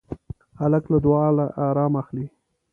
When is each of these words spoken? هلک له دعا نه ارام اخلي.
هلک 0.61 0.83
له 0.91 0.97
دعا 1.05 1.27
نه 1.37 1.45
ارام 1.67 1.93
اخلي. 2.01 2.25